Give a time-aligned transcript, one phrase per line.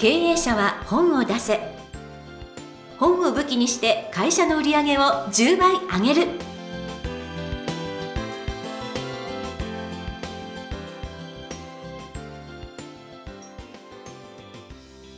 [0.00, 1.58] 経営者は本を出せ。
[2.98, 6.28] 本を武器にして会社の売り上げを10倍上げる。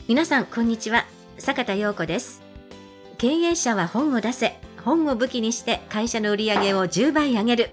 [0.09, 1.05] 皆さんこんにちは。
[1.37, 2.41] 坂田陽子です。
[3.19, 4.59] 経営者は本を出せ。
[4.83, 7.71] 本を武器にして会社の売り上げを10倍上げる。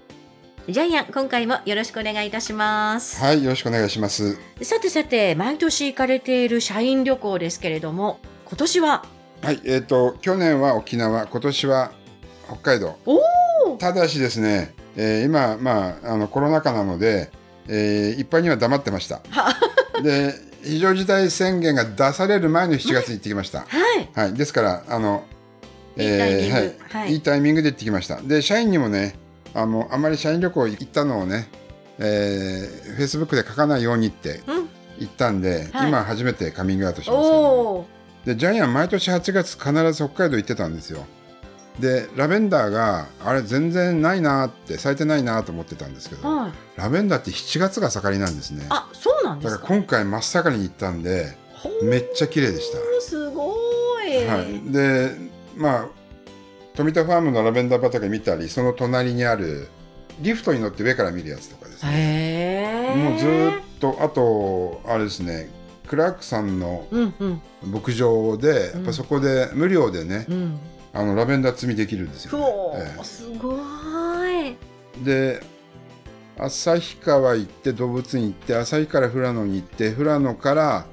[0.68, 4.38] ジャイアン今回もよろしくお願いいたしますはい、よろしくお願いします。
[4.60, 9.06] さてさて毎年行かれている社員旅行ですけれども今年は？
[9.40, 11.92] はい、えっ、と、去年は沖縄、今年は
[12.46, 12.98] 北海道。
[13.06, 17.30] おただしですね、えー今、まあ、あの、コロナ禍なので、
[17.66, 19.22] えー、一般には黙ってました。
[20.04, 23.60] で、非常事態宣言が出される前の7月に行ってきました。
[23.60, 23.66] は
[24.00, 25.24] いはい、ですから、あの、
[25.96, 28.20] いいいはいいいタイミングで行ってきました。
[28.20, 29.14] で、社員にもね、
[29.54, 31.48] あの、あまり社員旅行行ったのをね、
[31.98, 34.68] えー、Facebook で書かないようにってうん。
[34.98, 35.88] 言ったんで、はい。
[35.88, 37.86] 今初めてカミングアウトしますけど、おお
[38.24, 41.06] でジャイアン毎年8月必ず北海道行ってたんですよ。
[41.78, 46.52] でラベンダーがあれ全然ないなーって咲いてないなーと思ってたんですけどはい。
[46.76, 48.66] ラベンダーって7月が盛りなんですね。
[48.68, 49.50] だあそうなんでか？
[49.52, 51.36] らすか今回真っ盛りに行ったんで
[51.82, 53.54] めっちゃ綺麗でしすご
[54.02, 55.12] い、た、はい、で
[55.56, 55.88] まあ
[56.78, 59.66] 富田ファームのラベンダー畑見たりその隣にある
[60.20, 62.94] リフトに乗って上から見るやつとかですね。
[62.96, 65.50] もうずーっとあとあれですね
[65.88, 67.42] クラークさんのうんうん。
[67.72, 68.76] 牧場で、うん。
[68.76, 70.60] やっぱそこで無料でね、うん。
[70.92, 73.04] あのラベンダー摘みできるんですよ、ふねおえ。
[73.04, 73.60] すごい。
[74.46, 74.56] え
[75.02, 75.42] で
[76.36, 80.86] 旭川行って動物園行って旭から富良野に行って富良野から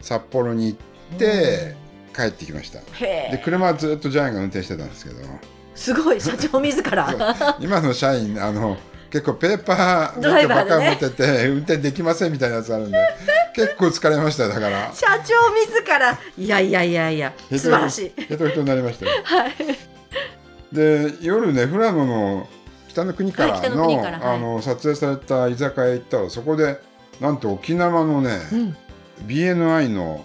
[0.00, 0.76] 札幌に行
[1.14, 1.76] って
[2.14, 2.80] 帰ってきました。
[2.98, 5.16] で車はずっとジャイアンが運転してたんですけど。
[5.74, 7.36] すごい社長自ら。
[7.60, 8.76] 今の社員あの
[9.10, 12.98] 結構ペーパードライバー持ってて運転できませんみたいなやつあるんで
[13.54, 14.90] 結構疲れましたよだから。
[14.92, 16.18] 社長自ら。
[16.38, 18.22] いやいやいやいや素晴らしい。
[18.22, 19.12] ヘトヘトになりましたよ。
[19.24, 19.52] はい。
[20.72, 22.48] で夜ね富良野の
[22.88, 24.36] 北の国からはい北のの,、国からはい。
[24.36, 26.78] あの撮影された居酒屋行ったらそこで
[27.20, 28.76] なんと沖縄のね、うん。
[29.26, 30.24] BNI の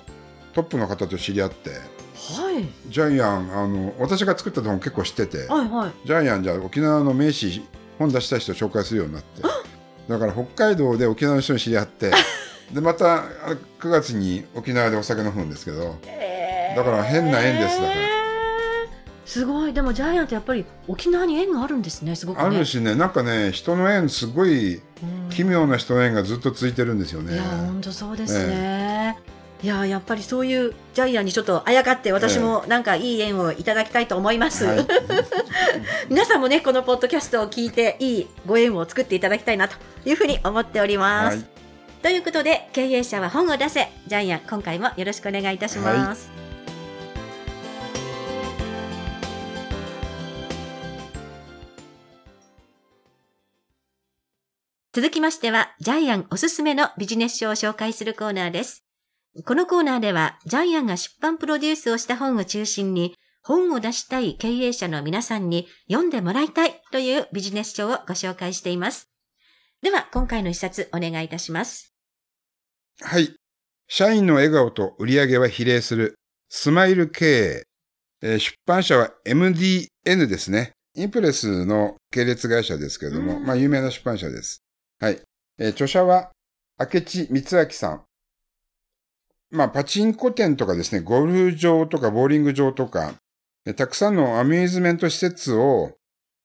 [0.55, 2.65] トップの方と知り合ってはい。
[2.89, 6.07] ジャイアンあの私が作ったのも結構知ってて、はいはい。
[6.07, 7.63] ジャイアンじゃあ沖縄の名士
[7.99, 9.41] 本出した人紹介するようになって。
[10.07, 12.11] だから北海道で沖縄の人に知り合って
[12.71, 13.23] でまたあ
[13.79, 15.97] 9月に沖縄でお酒飲むんですけど
[16.75, 17.95] だから変な縁ですだから。
[19.25, 19.73] すごい。
[19.73, 22.43] でもジャイアンってやっぱり沖縄に縁があるんですねすごくね。
[22.43, 24.79] あるしねなんかね人の縁すごいう
[25.27, 25.29] ん。
[25.31, 27.33] 奇妙な人の縁がずっと続いてるんですよね。
[27.33, 28.53] いや本当そうですね、
[29.65, 34.87] いややっぱりそういうジャイアンにちょっとあやかって私もなんかいい縁をいただきたいと思います、はい。
[36.07, 41.45] 皆さんもねこのポッドキャストを聞いていいご縁を作っていただきたいなというふうに思っております、はい。
[42.03, 43.89] ということで経営者は本を出せ。
[44.05, 46.29] ジャイアン今回もよろしくお願いいたします、
[54.93, 58.84] 続きましては、ジャイアンおすすめのビジネス書を紹介するコーナーです。
[59.43, 69.09] このコーナーでは、ジャイアンが出版プロデュースをした本を中心に、本を出したい経営者の皆さんに読んでもらいたいというビジネス書をご紹介しています。
[69.81, 71.93] では、今回の一冊お願いいたします。
[73.01, 73.35] はい。
[73.89, 76.15] 社員の笑顔と売り上げは比例する。
[76.49, 77.63] スマイル経営。
[78.21, 80.71] えー出版社は MDN ですね。
[80.95, 84.63] インプレスの系列会社ですけれども、うんまあ有名な出版社です。
[84.99, 85.21] はい。
[85.59, 86.31] えー著者は
[86.79, 88.04] 明智光明さん。
[89.55, 93.13] まあパチンコ店とかですね、ゴルフ場とかボーリング場とか、
[93.65, 95.93] えーたくさんのアミューズメント施設を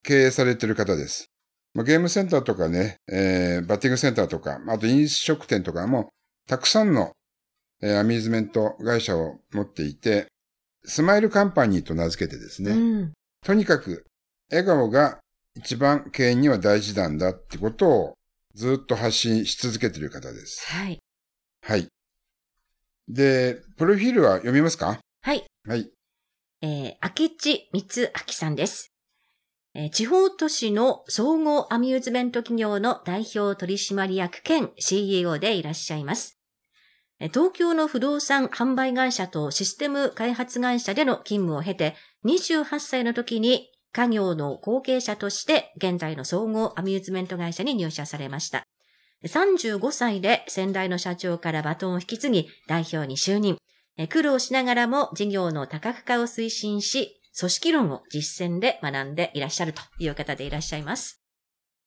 [0.03, 1.27] 経営されている方です。
[1.75, 6.09] まあゲームセンターとかね、えーバッティングセンターとか、あと飲食店とかも
[6.49, 7.13] たくさんの、
[7.83, 10.27] えーアミューズメント会社を持っていて、
[10.85, 13.13] スマイルカンパニーと名付けてですね、うん。
[13.45, 14.07] とにかく
[14.51, 15.19] 笑顔が
[15.55, 18.15] 一番経営には大事なんだってことを
[18.55, 20.65] ずっと発信し続けている方です。
[20.67, 20.99] はい。
[21.63, 21.89] はい。
[23.13, 25.01] で、プロフィールは読みますか？
[25.23, 25.45] はい。
[25.69, 25.91] はい。
[26.63, 28.93] えー、明智光明さんです。
[29.75, 36.39] えー地方都市の総合アミューズメント企業の代表取締役兼 CEO でいらっしゃいます。
[37.19, 48.63] えー東京の不動産販売会社とシステム開発会社での勤務を経て、28歳の時に家業の後継者として現在の総合アミューズメント会社に入社されました。
[49.25, 53.59] 35歳で先代の社長からバトンを引き継ぎ代表に就任。
[53.99, 61.21] え苦労しながらも事業の多角化を推進し、組織論を実践で学んでいらっしゃるという方でいらっしゃいます。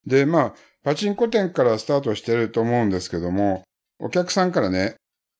[0.05, 0.53] で、まあ、
[0.83, 3.63] パチンコ店からスタートしてると思うんですけども、
[3.99, 4.95] お客さんからね、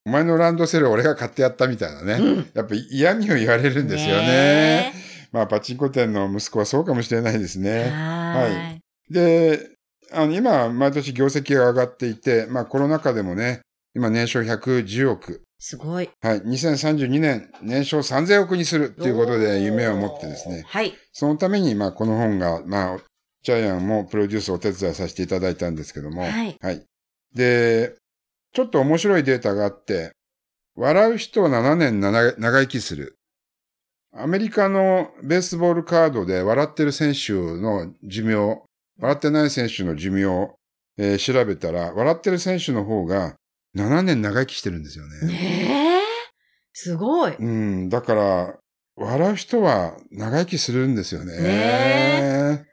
[0.05, 2.13] お前のランドセル俺が買ってやったみたいなね。
[2.13, 4.93] うんやっぱ嫌味を言われるんですよね。
[5.31, 7.83] まあ、パチンコ店の息子はそうかもしれないですえね。
[7.83, 8.63] はー。
[8.63, 8.79] はい
[9.09, 9.69] で、
[10.13, 13.61] あの、今、毎年業績が上がっていて、まあ、コロナ禍でもね、
[13.95, 15.43] 今年商110億。
[15.59, 16.09] すごい。
[16.21, 16.41] はい。
[16.41, 20.63] 2032年、年商3000億にするっていうことで夢を持ってですね。
[20.67, 20.93] はい。
[21.11, 22.97] そのために、まあ、この本が、まあ、
[23.43, 26.23] ジャイアンもプロデュースをお手伝いさせていただいたんですけども。
[26.23, 26.57] はい。
[26.59, 26.85] はい。
[27.35, 27.95] で、
[28.53, 30.11] ちょっと面白いデータがあって、
[30.75, 33.15] 笑う人は7年長長生きする。
[34.15, 38.61] アメリカのベースボールカードで笑ってる選手の寿命、
[38.99, 40.55] 笑ってない選手の寿命を、
[40.97, 43.35] えー調べたら、笑ってる選手の方が
[43.75, 45.27] 7年長生きしてるんですよね。
[45.27, 46.01] ねえ。
[46.73, 47.35] すごい。
[47.35, 48.59] うん、だから、
[48.95, 51.41] 笑う人は長生きするんですよね。
[51.41, 52.65] ね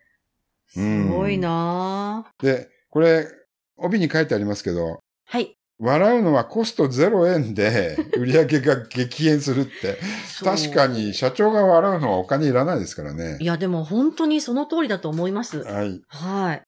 [0.71, 3.27] うすんごいなぁで、これ、
[3.77, 5.57] 帯に書いてありますけど、はい。
[5.81, 9.99] 笑うのはコスト0円で 売り上げが激変するって。
[10.45, 13.45] 確かに社長が笑うのはお金いらないですからねい。
[13.45, 15.63] や、でも本当にその通りだと思います。
[15.65, 16.03] はい。
[16.09, 16.63] はい。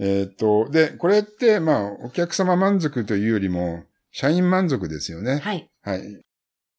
[0.00, 5.38] えっ、と、で、これって、まあ、お客様満足というよりも、社員満足ですよね。
[5.38, 5.68] はい。
[5.82, 6.20] はい。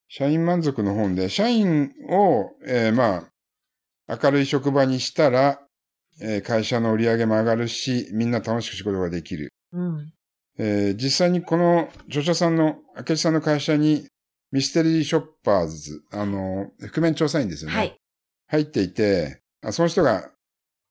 [0.10, 3.28] 社員満足の本で、社員を、えーま
[4.07, 5.62] あ、明るい職場にしたら、
[6.22, 9.54] えー会社の売り上げも上がるし、みんな楽しく仕事ができる。
[9.72, 10.14] うん。
[10.57, 14.07] えー実際にこの著者さんの、明智さんの会社に、
[14.52, 17.75] ミステリーショッパーズ、あの、覆面調査員ですよね。
[17.78, 17.98] はい。
[18.48, 20.30] 入っていて、あその人が、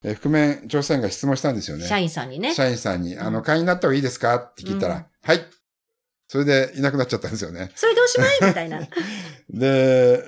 [0.02, 1.86] えー覆面調査員が質問したんですよね。
[1.86, 2.52] 社員さんにね。
[2.54, 4.34] 社員さんに、あの、うん会員になった方がいいですか？
[4.36, 5.40] って聞いたら、うんはい。
[6.28, 7.70] それでいなくなっちゃったんですよね。
[7.74, 8.48] それでおしまい？
[8.48, 8.80] みたいな。
[9.48, 10.22] で、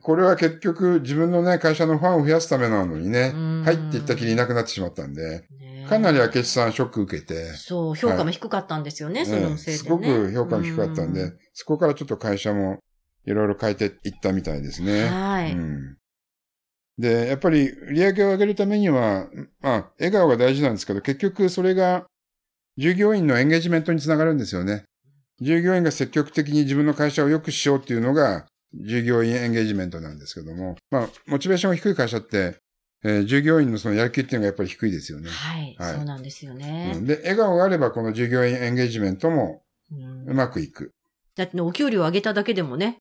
[0.00, 5.44] これは結局自分のね、会社のファンを増やすためなのにね、うんはいって言ったきりいなくなってしまったんで、
[5.88, 9.78] かなり明智さんショック受けて、そう、評価も低かったんですよね、そのせいで、ね。
[9.78, 12.78] すごく評価も低かったんで、うそこからちょっと会社も
[13.24, 15.08] いろいろ変えていったみたいですね。
[15.08, 15.52] はい。
[15.52, 15.96] うん。
[16.98, 19.28] で、やっぱり売り上げを上げるためには、
[19.60, 22.06] まあ、笑顔が大事なんですけど、結局それが
[22.76, 24.84] 従業員のエンゲージメントにつながるんですよね。
[25.40, 32.56] 従業員が積極的に自分の会社を良くしようっていうのが従業員エンゲージメントなんですけども、まあ、モチベーションが低い会社って、
[33.04, 35.28] えー従業員のそのやる気っていうのがやっぱり低いですよね。
[35.30, 36.92] はい、はいそうなんですようね。
[36.94, 39.62] んで、笑顔があればこの従業員エンゲージメントも
[40.26, 40.92] うまくいく。
[41.36, 42.98] だってね、お給料上げただけでもね、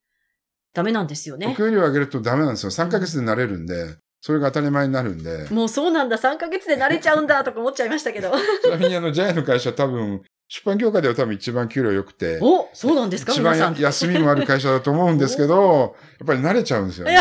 [0.74, 1.54] ダメなんですよおね。
[1.58, 2.72] 給料を上げるとダメなんですよ。
[2.72, 5.48] 3ヶ月で慣れるんで、それが当たり前になるんで。
[5.50, 8.32] もうそうなんだ、3ヶ月で慣れちゃうんだとか思っちゃいましたけど。
[8.64, 13.32] ちなみにあの、ジャイアンの会社多分、出版業界では多分一番給料良くて、 おそうなんですか？
[13.34, 13.76] 一番。
[13.78, 17.18] 休みもある会社だと思うんですけど、 やっぱり慣れちゃうんですよね。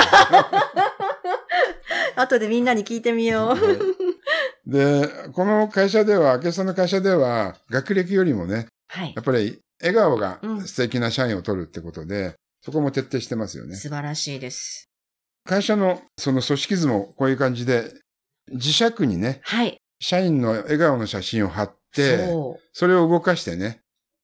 [2.17, 3.55] 後でみんなに聞いてみよ
[4.67, 4.71] う。
[4.71, 9.21] で、この会社では、明智さんの会社では、学歴よりもね、はいや。
[9.21, 13.77] っぱり笑顔がうん素敵な社員を取るってことで、そこも徹底してますよね。
[13.77, 14.89] 素晴らしいです。
[15.45, 17.93] 会社のその組織図もこういう感じで、
[18.53, 19.79] 磁石にね、はい。
[20.01, 22.69] 社員の笑顔の写真を貼って、そう。
[22.73, 23.81] それを動かしてね、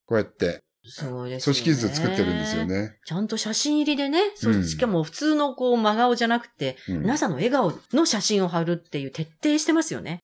[0.07, 1.65] こうやってそうですよね。
[1.65, 2.65] 組織図を作ってるんですよ。
[2.65, 2.97] ね。
[3.05, 10.21] ちゃんと写真入りでね、そうんしかも普通のこう真顔じゃなくて、うん皆さんの笑顔の写真を貼るっていう徹底してますよね。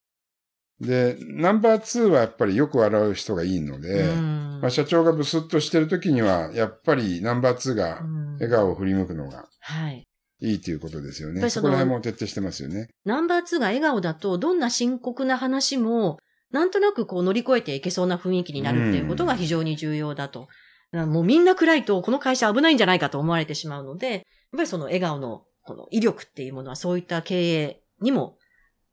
[0.80, 10.04] で、ナンバー2はやっぱりよく笑う人がいいので、うんまあ、社長がブスッとしてる時には、やっぱりナンバー2がうん笑顔を振り向くのがはい。
[10.40, 11.38] いいということですよね。
[11.38, 12.88] そのそこら辺も徹底してますよね。
[13.04, 16.18] ナンバー2が笑顔だと、どんな深刻な話も、
[16.52, 20.48] なんとなくこう乗り越えていけそうな雰囲気になるっていうことが非常に重要だと。
[20.92, 24.22] だからもうみんな暗いと、この会社危ないんじゃないかと思われてしまうので、やっ
[24.56, 28.36] ぱりその笑顔のこの威力っていうものはそういった経営にも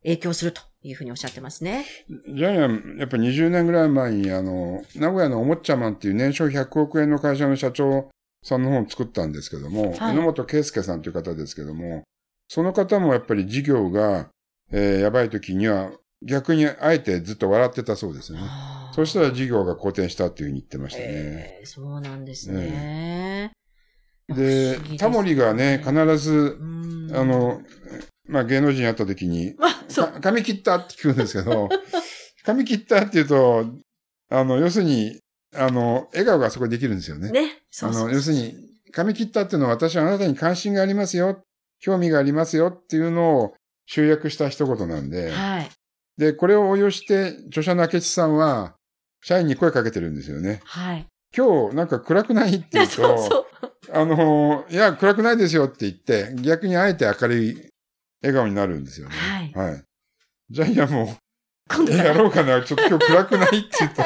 [0.04, 1.86] 影響するというふうにおっしゃってますね。
[2.08, 8.10] ジャイアン、やっぱ20年ぐらい前に、あの、名古屋のおもちゃマンっていう年商100億円の会社の社長
[8.44, 12.04] さんの本を作ったんですけども、はい榎本圭介さんという方ですけども、
[12.48, 14.30] その方もやっぱり事業が、
[14.72, 18.40] えーやばい時には逆にあえてずっと笑ってたそうですね。
[18.94, 21.06] そしたら事業が好転したっていうふうに言ってましたね。
[21.08, 23.52] えーそうなんですね。
[24.28, 27.62] でタモリがね、必ずう、んあの、
[28.28, 30.08] まあ、芸能人に会った時に、 あ、そう。
[30.08, 31.68] か髪切ったって聞くんですけど、
[32.46, 33.66] 髪切ったって言うと、
[34.30, 35.20] あの、要するに、
[35.56, 37.32] あの、笑顔がそこでできるんですよね。
[37.32, 37.62] ね。
[37.72, 38.56] そうそうあの、要するに、
[38.92, 41.44] 髪切ったっていうのは私はあなたに関心がありますよ、
[41.80, 43.54] 興味がありますよっていうのを
[43.88, 45.70] 集約した一言なんで、はい。
[46.20, 48.76] で、これを応用して、著者の明智さんは、
[49.24, 50.60] 社員に声かけてるんですよね。
[50.66, 51.06] はい。
[51.36, 53.46] 今日なんか暗くないって言うと、 そうそう。
[53.94, 57.70] あの、いや、暗くないですよって言って、逆にあえて明るい
[58.22, 59.16] 笑顔になるんですよね。
[59.16, 59.72] はい。
[59.72, 59.84] はい。
[60.50, 61.16] ジャイアンも、
[61.70, 61.94] 今度。
[61.94, 62.62] やろうかな。
[62.64, 64.04] ちょっと今日暗くないって言うと、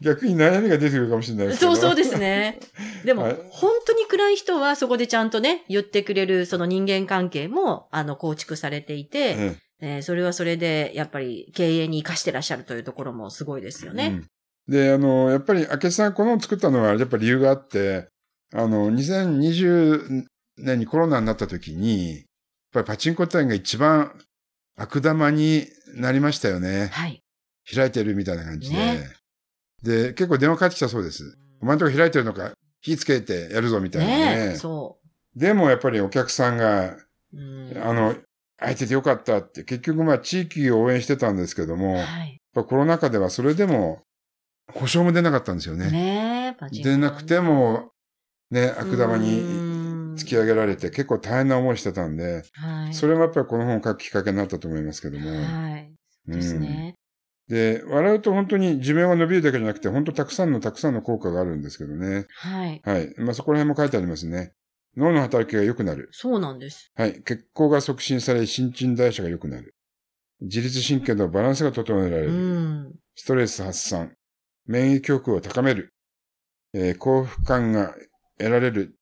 [0.00, 1.74] 逆に悩みが出てくるかもしれないですけど。
[1.74, 2.58] そうそうですね。
[3.04, 14.06] でも、はい本当に暗い人はそこでちゃんとね、言ってくれるその人間関係も、あの、構築されていて、えええーそれはそれで、やっぱり経営に活かしてらっしゃるというところもすごいですよね。
[14.06, 14.26] うん
[14.68, 18.08] で、あの、やっぱり、明智さんこの本作ったのは、やっぱり理由があって、
[18.52, 20.24] あの、2020
[20.58, 22.22] 年にコロナになった時に、やっ
[22.72, 24.12] ぱりパチンコ店が一番
[24.76, 26.88] 悪玉になりましたよね。
[26.92, 27.22] はい。
[27.72, 28.76] 開いてるみたいな感じで。
[28.76, 29.10] ね
[29.82, 31.38] で、結構電話かかってきたそうです。
[31.60, 34.46] お前のとこ開いてるのか、火つけてやるぞみたいなね。
[34.46, 34.98] ねえ、そ
[35.34, 36.98] でもやっぱりお客さんが、う。
[37.32, 38.16] うんあの、
[38.58, 42.40] 開いててよかったって、結局まあ地域を応援してたんですけども、やっはい。
[42.54, 44.02] ぱコロナ禍ではそれでも
[44.72, 45.90] 保証も出なかったんですよね。
[45.90, 47.90] ね出なくても、
[48.50, 49.42] ね、悪玉にに
[50.16, 52.94] 突き上げられて結構大変な思いしてたんで、はい。
[52.94, 55.30] それもやっぱりこの本を書くきっかけになったと思いますけども。
[55.30, 55.92] はい。
[56.26, 56.94] ですね。
[57.48, 62.26] で、笑うと本当に寿命が伸びるだけじゃなくて、本当たくさんのたくさんの効果があるんですけどね。
[62.34, 62.80] はい。
[62.82, 63.14] はい。
[63.18, 64.52] まあそこら辺も書いてありますね。
[64.96, 66.08] 脳の働きが良くなる。
[66.12, 66.90] そうなんです。
[66.94, 67.22] はい。
[67.22, 69.74] 血行が促進され、新陳代謝が良くなる。
[70.40, 72.32] 自律神経のバランスが整えられうる。
[72.32, 72.92] ん。
[73.14, 74.12] ストレス発散。
[74.66, 75.92] 免疫力を高める。
[76.72, 77.94] えー幸福感が
[78.38, 78.96] 得られる。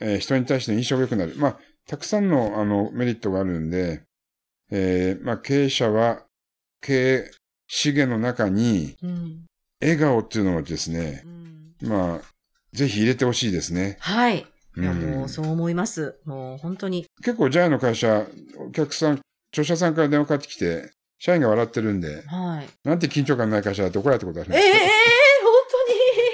[0.00, 1.34] えー人に対しての印象が良くなる。
[1.36, 4.04] まあ、たくさんの、あの、メリットがあるんで、
[4.70, 6.24] えーまあ、経営者は、
[6.80, 7.30] 経営
[7.66, 9.46] 資源の中に、うん。
[9.80, 12.20] 笑顔っていうのをですねう、んまあ、
[12.72, 13.96] ぜひ入れてほしいですね。
[14.00, 14.46] はい。
[14.76, 16.18] いや、うんもうそう思います。
[16.24, 17.06] もう本当に。
[17.22, 18.26] 結構ジャイの会社、
[18.58, 22.68] お客さん、著者さんから電話かかってきて、社員が笑ってるんで、はい。
[22.88, 25.52] なんて緊張感ない会社だって怒られたことあるんええです本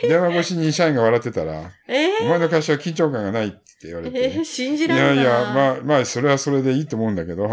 [0.02, 1.68] 当電話越しに社員が笑ってたら、に。
[1.88, 5.16] えお前の会社は緊張感がないって言われて、ええ信じいられない。
[5.18, 7.50] やいや、まあ、まあ、それはそれでいいと思うんだけど、はい。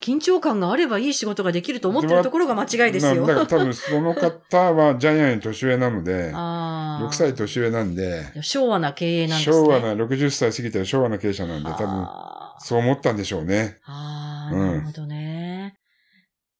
[0.00, 3.26] 緊張感があればいい仕事ができると思ってるところが間違いですよ。
[3.26, 7.04] なだから多分その方はジャイアンより年上なので、ああ。
[7.06, 9.56] 6歳年上なんで、昭和な経営なんですね。
[9.56, 13.76] 昭和な、60歳過ぎてる昭和な経営者なんで、多分、あーそう思ったんでしょうね。
[13.84, 15.76] あー、うんなるほどね。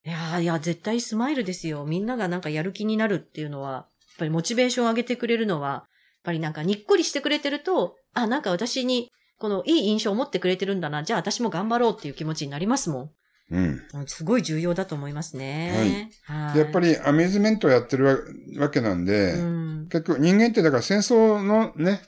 [0.06, 1.84] いやーいや、絶対スマイルですよ。
[1.86, 3.86] みんながなんかやる気になるっていうのは、やっ
[4.18, 5.82] ぱりモチベーションを上げてくれるのは、やっ
[6.24, 11.02] ぱりなんかにっこりしてくれてると、あ、なんか私に、このいい印象を持ってくれてるんだな。
[11.02, 13.12] じゃあ私も頑張ろうっていう気持ちになりますも
[13.50, 13.64] うん。
[13.72, 13.80] ん。
[14.06, 16.08] すごい重要だと思いますね。
[16.26, 16.54] はい。
[16.54, 18.16] でやっぱりアミューズメントをやってるわ
[18.58, 19.88] わけなんで、うん。
[19.90, 22.02] 結局人間ってだから戦争のね、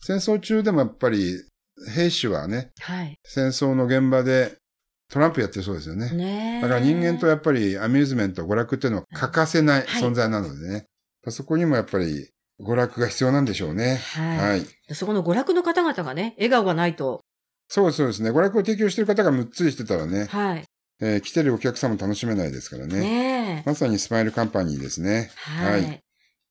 [0.00, 1.34] 戦争中でもやっぱり
[1.94, 3.18] 兵士はね、はい。
[3.24, 4.56] 戦争の現場で
[5.10, 6.10] トランプやってるそうですよね。
[6.12, 10.86] ねえだから人間とやっぱりアミューズメント、娯楽っていうのは欠かせないはい存在なのでね。
[11.28, 14.00] そこにもやっぱり娯楽が必要なんでしょうね。
[14.14, 14.38] はい。
[14.38, 14.94] はい。
[14.94, 17.20] そこの娯楽の方々がね、笑顔がないと、
[17.68, 18.30] そうそうですね。
[18.30, 20.64] 娯楽を提供している方がむっつりしてたらね、はい。
[21.00, 23.00] えー来てるお客さんも楽しめないですからね。
[23.00, 23.68] ねえ。
[23.68, 25.30] まさにスマイルカンパニーですね。
[25.36, 25.82] はい。
[25.84, 26.02] はい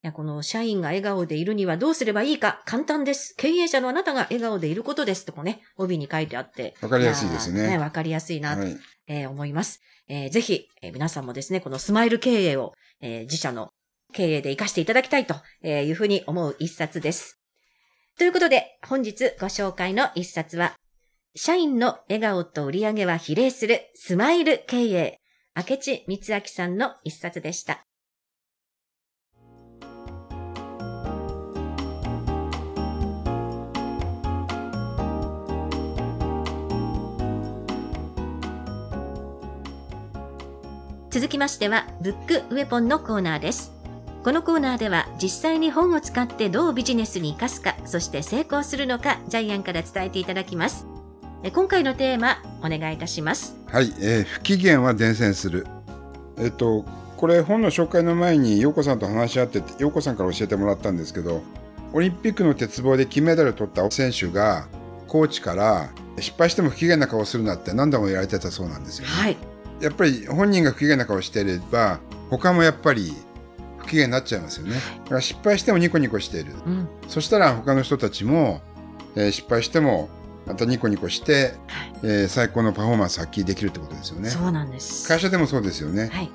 [0.03, 3.33] いやこの社員が笑顔でいるにはどうすればいいか簡単です。
[3.35, 6.75] 経営者のあなたが笑顔でいることですとかね、帯に書いてあって。
[6.81, 8.77] わかりやすいですねやわかりやすいなと、はい。
[9.07, 9.81] えー思います。
[10.07, 13.69] えーぜひ、えー皆さんもですね、このスマイル経営を、えー自社の
[14.13, 15.35] 経営で活かしていただきたいと
[15.65, 17.39] いうふうに思う一冊です。
[18.17, 20.73] ということで、本日ご紹介の一冊は、
[21.35, 25.19] 社員の笑顔と売り上げは比例するスマイル経営、
[25.55, 27.83] 明智光明さんの一冊でした。
[41.11, 43.76] 続きましては、ブックウェポンのコーナーです。
[44.27, 50.85] このコーナーでは実際に本を使ってどうビジネスに活かすか、そして成功するのか、ジャイアンから伝えていただきます。
[51.43, 53.55] え今回のテーマ、お願いいたします。
[53.67, 53.93] はい。
[54.01, 55.65] えー不機嫌は伝染する。
[56.37, 56.83] えっと、
[57.15, 61.41] これ本の紹介の前に陽子さんと話し合ってて、陽子さんから教えてもらったんですけど、
[61.93, 64.67] オリンピックの鉄棒で金メダルを取った選手が、
[65.07, 69.13] コーチから、失敗しても不機嫌な顔するなって何度も言われてたそうなんですよね。
[69.13, 69.37] はい。
[69.79, 73.13] やっぱり本人が不機嫌な顔していれば、他もやっぱり
[73.87, 74.75] 不機嫌になっちゃいますよね。
[75.05, 76.51] だから失敗してもニコニコしている。
[76.65, 76.87] うん。
[77.07, 78.61] そしたら他の人たちも、
[79.15, 80.09] えー失敗しても
[80.45, 81.93] またニコニコして、はい。
[82.03, 84.29] えー最高のパフォーマンス発揮できるってことですよね。
[84.29, 85.07] そうなんです。
[85.07, 86.09] 会社でもそうですよね。
[86.13, 86.29] はい。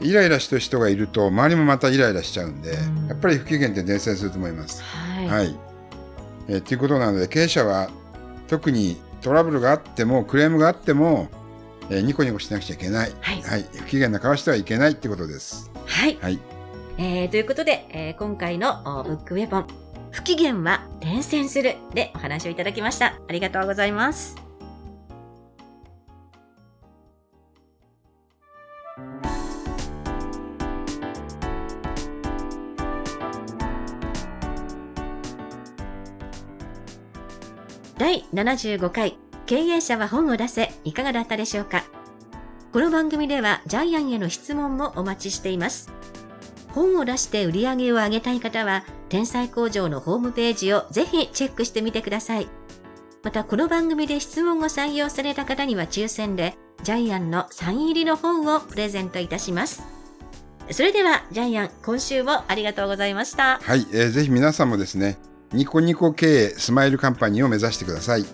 [0.00, 4.82] イライラしてる人がいると、周りもまたイライラしちゃうんで、うんやっぱり不機嫌って伝染すると思います。
[4.82, 5.26] はい。
[5.28, 5.56] はい。
[6.48, 7.88] えーということなので、経営者は
[8.48, 11.28] 特にトラブルがあっても、クレームがあっても、
[11.90, 13.12] えーニコニコしなくちゃいけない。
[13.20, 13.42] はい
[13.76, 15.70] 不機嫌な顔してはいけないってことです。
[15.86, 16.18] はい。
[16.20, 16.38] はい。
[16.98, 19.66] えー、ということで、えー、今回のブックウェポン、
[20.10, 23.18] 不機嫌は伝染するでお話をいただきました。
[23.28, 24.36] ありがとうございます。
[37.98, 41.84] 第75回経営者は本を出せいかがだったでしょうか
[42.72, 45.92] この番組ではジャイアンへの質問もお待ちしています。
[46.72, 52.48] 本を出して売り上げを上げたい方は、天才工場のホームページをぜひチェックしてみてください。
[53.22, 59.82] また、この番組で質問を採用された方には抽選で、ジャイアンのサイン入りの本をプレゼントいたします。
[60.70, 63.60] それでは、ジャイアン、今週もありがとうございました。
[63.62, 65.18] はい、えーぜひ皆さんもですね、
[65.52, 68.24] ニコニコ経営スマイルカンパニーを目指してください。